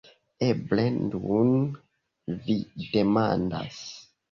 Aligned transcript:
Eble 0.45 0.85
nun 0.95 1.51
vi 2.49 2.59
demandas. 2.97 3.81